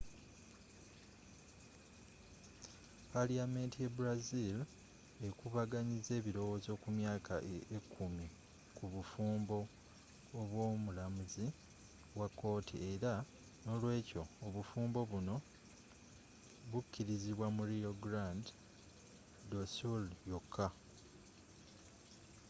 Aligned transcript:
paliyamenti 3.11 3.77
ye 3.83 3.89
brazil 3.97 4.57
ekubaganyizza 5.27 6.11
ebilowozo 6.19 6.71
ku 6.81 6.89
myaka 6.99 7.33
ekumi 7.77 8.27
ku 8.75 8.83
bufumbo 8.93 9.59
obwo 10.39 10.61
mulamuzi 10.85 11.45
wa 12.17 12.27
kooti 12.39 12.75
era 12.91 13.13
n'olwekyo 13.63 14.23
obufumbo 14.45 14.99
buno 15.11 15.35
bukilizibwa 16.71 17.47
mu 17.55 17.63
rio 17.71 17.91
grande 18.03 18.49
do 19.49 19.61
sul 19.75 20.03
yoka 20.29 20.67